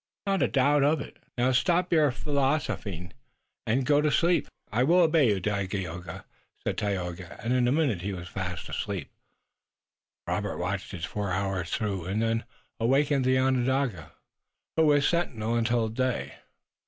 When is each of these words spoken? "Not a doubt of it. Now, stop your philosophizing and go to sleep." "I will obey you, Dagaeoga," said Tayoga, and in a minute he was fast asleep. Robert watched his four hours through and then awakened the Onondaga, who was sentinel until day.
"Not 0.25 0.41
a 0.41 0.47
doubt 0.47 0.81
of 0.83 0.99
it. 0.99 1.17
Now, 1.37 1.51
stop 1.51 1.93
your 1.93 2.09
philosophizing 2.09 3.13
and 3.67 3.85
go 3.85 4.01
to 4.01 4.09
sleep." 4.09 4.47
"I 4.71 4.81
will 4.81 5.01
obey 5.01 5.27
you, 5.29 5.39
Dagaeoga," 5.39 6.25
said 6.63 6.79
Tayoga, 6.79 7.39
and 7.43 7.53
in 7.53 7.67
a 7.67 7.71
minute 7.71 8.01
he 8.01 8.11
was 8.11 8.27
fast 8.27 8.67
asleep. 8.67 9.11
Robert 10.25 10.57
watched 10.57 10.89
his 10.91 11.05
four 11.05 11.29
hours 11.31 11.69
through 11.69 12.05
and 12.05 12.19
then 12.23 12.45
awakened 12.79 13.25
the 13.25 13.37
Onondaga, 13.37 14.13
who 14.75 14.87
was 14.87 15.07
sentinel 15.07 15.53
until 15.53 15.87
day. 15.87 16.33